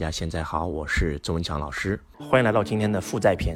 [0.00, 3.54] 大家现在好，我是周文强老师，欢迎来到今天的负债篇。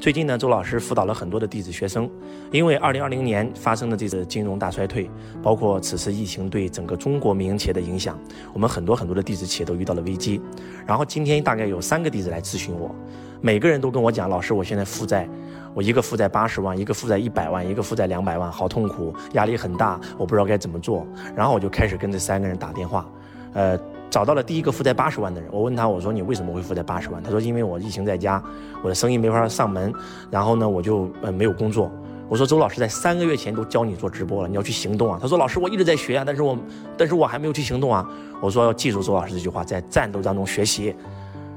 [0.00, 2.08] 最近呢，周老师辅导了很多的弟子学生，
[2.52, 5.10] 因为二零二零年发生的这次金融大衰退，
[5.42, 8.16] 包括此次疫情对整个中国民营企业的影响，
[8.52, 10.40] 我们很多很多的弟子企业都遇到了危机。
[10.86, 12.94] 然后今天大概有三个弟子来咨询我，
[13.40, 15.28] 每个人都跟我讲，老师，我现在负债，
[15.74, 21.04] 我一个负债八十万，一个负债一百万，一个负债两百万，好痛苦，压力很大，我不知道该怎么做。
[21.34, 23.04] 然后我就开始跟这三个人打电话，
[23.54, 23.76] 呃。
[24.12, 27.22] 找到了第一个负债八十万的人，我问他，我说你为什么会负债八十万？
[27.22, 28.42] 他说因为我疫情在家，
[28.82, 29.90] 我的生意没法上门，
[30.30, 31.90] 然后呢我就呃没有工作。
[32.28, 35.18] 我说周老师在三个月前都教你做直播了，你要去行动啊。
[35.18, 36.58] 他说老师我一直在学啊，但是我
[36.98, 38.06] 但是我还没有去行动啊。
[38.42, 40.94] 我说要记住周老师这句话，在战斗当中学习。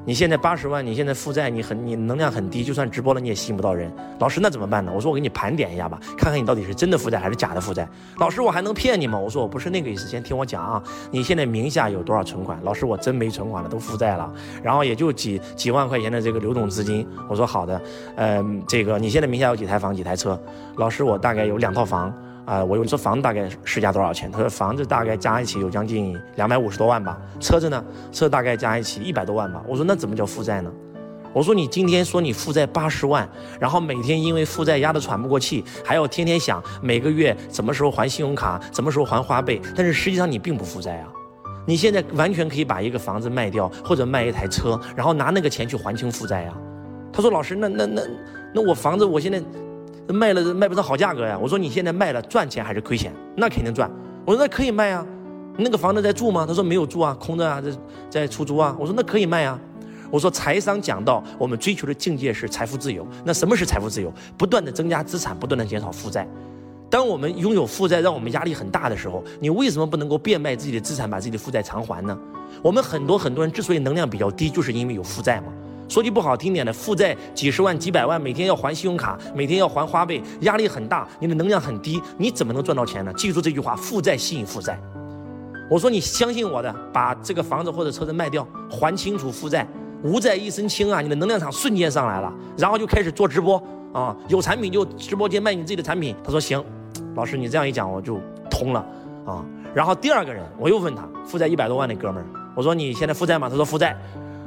[0.05, 3.91] 你现在八十万，你现在负债，你很你能量很低，就算直播了你也吸引不到人。
[4.19, 4.91] 老师那怎么办呢？
[4.93, 7.87] 我说我给你盘点一下吧，看看你到底是真的负债还是假的负债。
[8.19, 9.17] 老师我还能骗你吗？
[9.17, 10.81] 我说我不是那个意思，先听我讲啊。
[11.09, 12.59] 你现在名下有多少存款？
[12.63, 14.31] 老师我真没存款了，都负债了，
[14.61, 17.07] 然后也就几几万块钱的这个流动资金。
[17.27, 17.81] 我说好的，
[18.17, 20.39] 嗯，这个你现在名下有几台房几台车？
[20.75, 22.13] 老师我大概有两套房。
[22.45, 24.31] 啊，我有说房子大概市价多少钱？
[24.31, 27.19] 他说房子大概加一起有将近两百五十多万吧。
[27.39, 27.83] 车子呢？
[28.11, 29.63] 车大概加一起一百多万吧。
[29.67, 30.71] 我说那怎么叫负债呢？
[31.33, 33.27] 我说你今天说你负债八十万，
[33.59, 39.59] 然后每天因为负债压得喘不过气，还要天天想每个月什么时候还信用卡，什么时候还花呗。
[39.75, 41.07] 但是实际上你并不负债啊，
[41.65, 46.53] 你现在完全可以把一个房子卖掉，或者卖一台车，然后拿那个钱去还清负债呀。
[47.11, 48.01] 他说老师，那那那
[48.53, 49.41] 那我房子我现在。
[50.07, 51.37] 卖了卖不上好价格呀！
[51.41, 53.11] 我说你现在卖了赚钱还是亏钱？
[53.35, 53.89] 那肯定赚。
[54.25, 55.05] 我说那可以卖啊，
[55.57, 56.45] 那个房子在住吗？
[56.47, 57.71] 他说没有住啊，空着啊，在
[58.09, 58.75] 在出租啊。
[58.79, 59.59] 我说那可以卖啊。
[60.11, 63.05] 我说财商讲到我们追求的境界是财富自由。
[63.23, 64.13] 那什么是财富自由？
[64.37, 66.27] 不断的增加资产，不断的减少负债。
[66.89, 72.17] 当我们拥有负债让我们压力很大的时候，你为什么不能够变卖自己的资产，把自己的负债偿还呢？
[72.61, 75.47] 我们很多很多人之所以能量比较低，就是因为有负债嘛。
[75.87, 83.13] 说句不好听点的，负债几十万、几百万，每天要还信用卡，每天要还花呗，压力很大，你的能量很低，你怎么能赚到钱呢？
[83.13, 84.79] 记住这句话：负债吸引负债。
[85.69, 89.67] 我说你相信我的，把这个房子或者车子卖掉，还清楚负债，
[90.03, 91.01] 无债一身轻啊！
[91.01, 93.61] 你的能量场瞬间上来了，然后就开始做直播
[93.93, 96.15] 啊，有产品就直播间卖你自己的产品。
[96.23, 96.63] 他说行，
[97.15, 98.19] 老师你这样一讲我就
[98.49, 98.85] 通了
[99.25, 99.45] 啊。
[99.73, 102.25] 然后第二个人我又问他，负债一百多万的哥们儿，
[102.55, 103.49] 我说你现在负债吗？
[103.49, 103.95] 他说负债。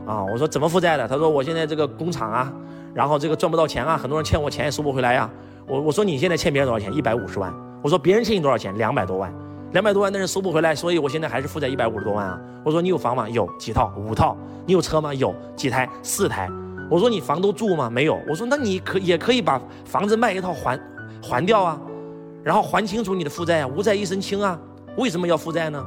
[0.08, 1.06] 啊，我说怎么负债的？
[1.06, 2.50] 他说我现在这个工厂啊，
[2.94, 5.28] 然后这个赚不到钱啊，很多人欠我钱也收不回来呀。
[5.66, 6.90] 我我说你现在欠别人多少钱？
[6.96, 7.52] 一百五十万。
[7.82, 8.76] 我说别人欠你多少钱？
[8.78, 9.30] 两百多万，
[9.72, 12.40] 两百多万但是收不回来，所以我现在还是负债一百五十多万啊。
[12.64, 13.28] 我说你有房吗？
[13.28, 13.92] 有几套？
[13.98, 14.34] 五套。
[14.64, 15.12] 你有车吗？
[15.12, 15.86] 有几台？
[16.02, 16.48] 四台。
[16.90, 17.90] 我说你房都住吗？
[17.90, 18.18] 没有。
[18.26, 20.80] 我说那你可也可以把房子卖一套还
[21.22, 21.78] 还掉啊，
[22.42, 24.58] 然后还清楚你的负债啊，无债一身轻啊。
[24.96, 25.84] 为什么要负债呢？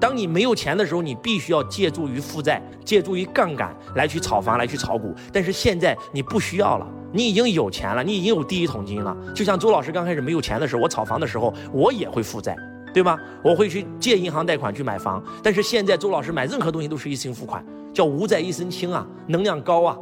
[0.00, 5.14] 当你没有钱的时候，你必须要借助于负债，借助于杠杆来去炒房，来去炒股。
[5.32, 9.16] 但是现在你不需要了，你已经有钱了，你已经有第一桶金了。
[9.34, 12.56] 就像周老师刚开始没有钱的时候，我炒房的时候，我也会负债，
[12.94, 13.18] 对吧？
[13.42, 15.22] 我会去借银行贷款去买房。
[15.42, 19.98] 但是现在周老师买任何东西都是一次性付款，叫无债一身轻啊，能量高啊，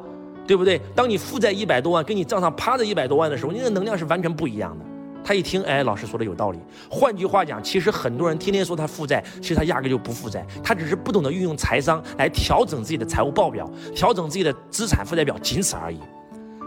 [0.47, 0.79] 对不对？
[0.95, 4.85] 当你负债一百多万，跟你账上趴着一百多万的时候，你的能量是完全不一样的。
[5.27, 6.59] 他一听，哎，老师说的有道理。
[6.89, 15.99] 换句话讲，其实很多人天天说他负债，其实他压根就不负债，他只是不懂得运用财商来调整自己的财务报表，调整自己的资产负债表，仅此而已。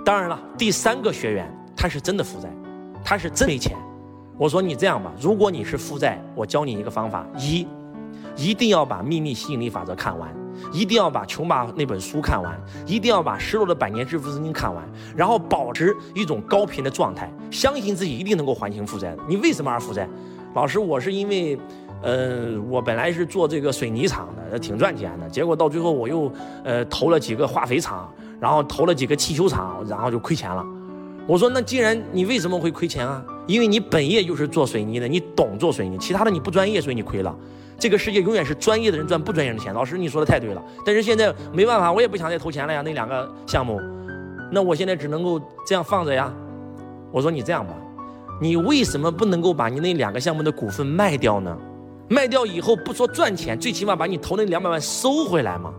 [0.04, 2.50] 当然了，第三个学员他是真的负债，
[3.02, 3.78] 他是真没钱。
[4.38, 7.66] 我说你这样吧，如果你是负债，我教你一个方法：一，
[8.36, 10.30] 一定要把秘密吸引力法则看完。
[10.72, 14.84] 一定要把《穷爸》那本书看完，一定要把《失落的百年致富圣经》看完，
[15.16, 19.24] 然后保持一种高频的状态，相信自己一定能够还清负债的。
[19.28, 20.08] 你为什么而负债？
[20.54, 21.58] 老师，我是因为，
[22.02, 26.32] 呃，我本来是做这个水泥厂的，挺赚钱的，结果到最后我又，
[26.64, 30.66] 呃，投了几个化肥厂，然后投了几个汽修厂，然后就亏钱了。
[31.28, 33.24] 我说，那既然你为什么会亏钱啊？
[33.50, 37.36] 因为你本业就是做水泥的，你懂做水泥，其他的你不专业，所以你亏了。
[37.80, 39.74] 这个世界永远是专业的人赚不专业的钱。
[39.74, 40.64] 老师，你说的太对了。
[40.86, 42.84] 但是现在没办法，我也不想再投钱了呀。
[42.84, 43.82] 那两个项目，
[44.52, 46.32] 那我现在只能够这样放着呀。
[47.12, 47.74] 我说你这样吧，
[48.40, 51.58] 你为什么不能够把你那两个项目的股份卖掉呢？
[52.08, 55.74] 卖掉以后不说赚钱，最起码把你投那两百万收回来嘛。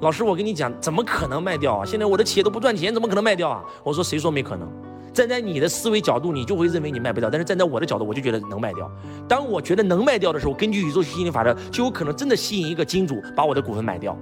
[0.00, 1.84] 老师，我跟你讲，怎么可能卖掉啊？
[1.84, 3.62] 现在我的企业都不赚钱，怎么可能卖掉啊？
[3.84, 4.68] 我说谁说没可能？
[5.14, 8.90] 站在你的思维角度，你就会认为你卖不掉；但是站在我的角度，我就觉得能卖掉。
[9.28, 14.18] 当我觉得能卖掉的时候，根据宇宙吸引力法则，就有可能真的吸引一个金主把我的股份买掉。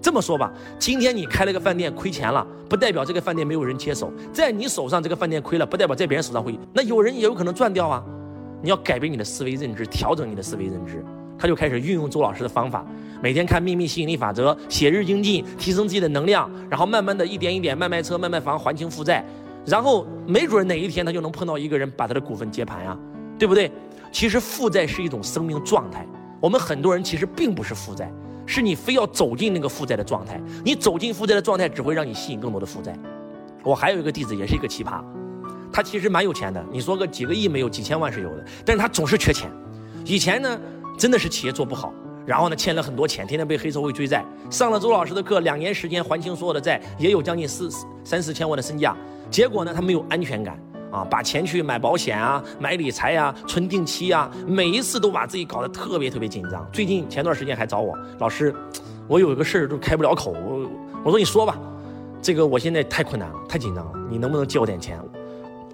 [0.00, 6.56] 这么说吧，今天你开了个饭店亏钱了，不代表这个饭店没有人接手，在你手上这个饭店亏了，不代表在别人手上会。
[6.72, 8.04] 那有人也有可能赚掉啊。
[8.62, 11.04] 你要改变你的思维认知，调整你的思维认知。
[11.38, 12.86] 他就开始运用周老师的方法，
[13.22, 19.22] 每天看秘密吸引力法则，写日精进，提升自己的能量，然后慢慢的一点一点卖卖车、卖卖房，还清负债，
[19.66, 22.96] 然后没准哪一天他就能碰到一个人把他的股份接盘呀，
[23.38, 23.70] 对不对？
[24.12, 26.06] 其实负债是一种生命状态，
[26.40, 28.10] 我们很多人其实并不是负债，
[28.46, 32.96] 是你非要走进那个负债的状态，你走进负债的状态只会让你吸引更多的负债。
[33.62, 35.02] 我还有一个弟子也是一个奇葩，
[35.72, 39.50] 他其实蛮有钱的，你说个几个亿没有，几千万是有的，但是他总是缺钱，
[40.04, 40.58] 以前呢。
[40.98, 41.92] 真的是企业做不好，
[42.26, 44.24] 然后呢欠了很多钱，天天被黑社会追债。
[44.50, 47.70] 上了周老师的课，两年时间还清所有的债，也有将近四
[48.02, 48.96] 三四千万的身价。
[49.30, 50.58] 结果呢，他没有安全感
[50.90, 56.68] 啊，把钱去买保险啊，买理财啊，存定期啊，每一次都把自己搞得特别特别紧张。
[56.72, 58.54] 最近前段时间还找我老师，
[59.08, 60.68] 我有一个事儿都开不了口，我
[61.04, 61.58] 我说你说吧，
[62.20, 65.00] 这个我现在太困难了，太紧张了，你能不能借我点钱？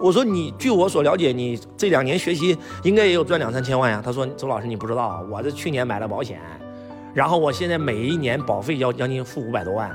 [0.03, 4.03] 我说你，据我所了解，你这两年学习应该也有赚两三千万呀。
[4.05, 6.41] 他说周老师你不知道，我这去年买了保险，
[7.15, 9.89] 然后我现在每一年保费要将近付五百多万。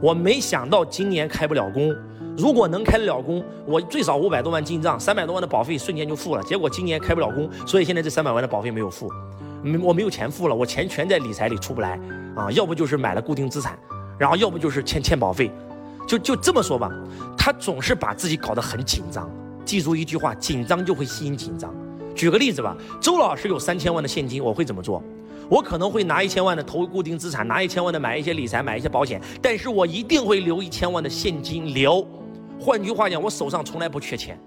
[0.00, 1.94] 我没想到今年开不了工，
[2.36, 6.42] 如果能开得了工，我最少五百多万进账，三百多万的保费瞬间就付了。
[6.42, 9.08] 结果今年开不了工，所以现在这三百万的保费没有付，
[9.62, 12.00] 没我没有钱付了，我钱全在理财里出不来
[12.34, 13.78] 啊，要不就是买了固定资产，
[14.18, 15.52] 然后要不就是欠欠保费，
[16.04, 16.90] 就就这么说吧，
[17.38, 19.30] 他总是把自己搞得很紧张。
[19.64, 21.74] 记住一句话：紧张就会吸引紧张。
[22.14, 25.02] 举个例子吧，周老师有三千万的现金，我会怎么做？
[25.48, 32.06] 我可能会拿一千万的投固定资产，拿一千万的买一些理财，买一些保险，但是我一定会留一千万的现金流。
[32.60, 34.38] 换句话讲，我手上从来不缺钱，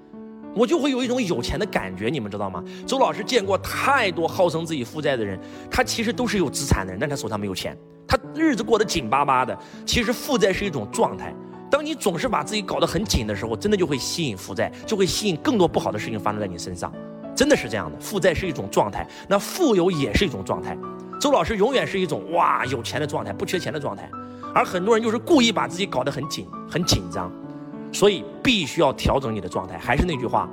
[0.56, 2.64] 我就会有一种有钱的感觉，你们知道吗？
[2.88, 5.40] 周老师见过太多号称自己负债的人，
[5.70, 7.78] 他其实都是有资产的人，但他手上没有钱，
[8.08, 9.58] 他日子过得紧巴巴的。
[9.86, 11.36] 其实负债是一种状态。
[11.76, 16.90] 当你总是把自己搞得很紧的时候，真的就会吸引负债，就会吸引更多不好的事情发生在你身上，
[17.36, 18.00] 真的是这样的。
[18.00, 20.78] 负债是一种状态，那富有也是一种状态。
[21.20, 24.10] 周老师永远是一种哇有钱的状态，不缺钱的状态，
[24.54, 27.30] 而很多人就是故意把自己搞得很紧、很紧张，
[27.92, 29.78] 所以必须要调整你的状态。
[29.78, 30.50] 还是那句话，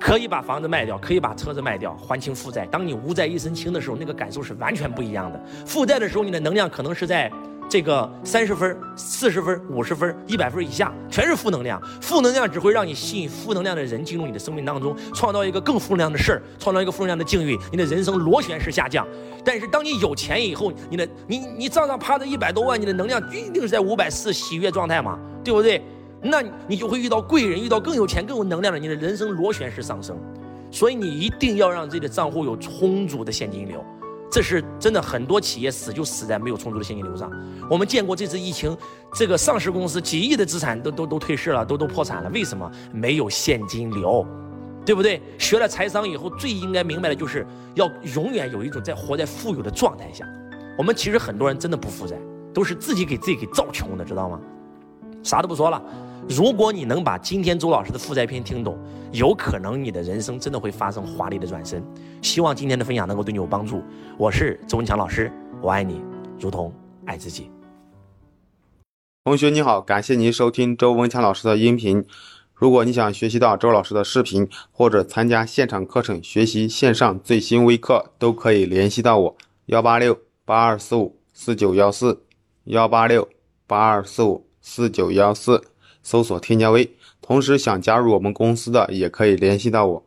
[0.00, 2.64] 可以把房子卖掉，可以把车子卖掉，还清负债。
[2.68, 5.38] 当你无债一身轻的时候，那个感受是完全不一样的。
[5.66, 7.30] 负债的时候，你的能量可能是在。
[7.68, 11.80] 这个三十分、四十分、五十分、一百分以下，全是负能量。
[12.00, 19.06] 负能量只会让你吸引负能量的人进入你的生命当中，创造一个更负能量的事儿，创造一个负能量的境遇，你的人生螺旋式下降。
[19.44, 25.82] 但是当你有钱以后，你的你你账上趴着一百多万，你的能量一定是在五百四喜悦状态嘛，对不对？
[26.22, 30.16] 那你就会遇到贵人，遇到更有钱、更有能量的，你的人生螺旋式上升。
[30.70, 33.84] 所以你一定要让自己的账户有充足的现金流。
[34.34, 37.30] 这是真的，很多企业死就死在没有充足的现金流上。
[37.70, 38.76] 我们见过这次疫情，
[39.14, 42.28] 这个上市公司几亿的资产都都都退市了，都都破产了。
[42.30, 42.68] 为什么？
[42.92, 44.26] 没有现金流，
[44.84, 45.22] 对不对？
[45.38, 47.46] 学了财商以后，最应该明白的就是
[47.76, 50.26] 要永远有一种在活在富有的状态下。
[50.76, 52.18] 我们其实很多人真的不负债，
[52.52, 54.40] 都是自己给自己给造穷的，知道吗？
[55.22, 55.80] 啥都不说了。
[56.28, 58.78] 如果你能把今天周老师的负债篇听懂，
[59.12, 61.84] 有可能你的人生真的会发生华丽的转身。
[62.22, 63.82] 希望今天的分享能够对你有帮助。
[64.16, 65.30] 我是周文强老师，
[65.60, 66.00] 我爱你，
[66.40, 66.72] 如同
[67.04, 67.50] 爱自己。
[69.24, 72.04] 同学你好，感谢您收听周文强老师的音频。
[72.54, 79.36] 如果你想学习到周老师的视频，或者参加现场课程学习线上最新微课，都可以联系到我：
[79.66, 82.22] 幺八六八二四五四九幺四，
[82.64, 83.28] 幺八六
[83.66, 85.62] 八二四五四九幺四。
[86.04, 86.88] 搜索添加微，
[87.20, 90.04] 同时想加入我们公司的也可以联系到我。